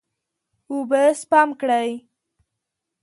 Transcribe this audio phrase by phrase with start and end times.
[0.69, 1.89] اوبه سپم کړئ.